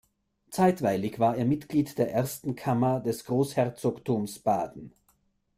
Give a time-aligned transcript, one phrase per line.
[0.49, 4.95] Zeitweilig war er Mitglied der Ersten Kammer des Großherzogtums Baden.